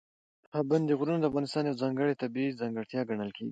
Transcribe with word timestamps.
پابندي 0.53 0.93
غرونه 0.99 1.17
د 1.21 1.25
افغانستان 1.29 1.63
یوه 1.65 1.79
ځانګړې 1.81 2.19
طبیعي 2.23 2.57
ځانګړتیا 2.61 3.01
ګڼل 3.09 3.31
کېږي. 3.37 3.49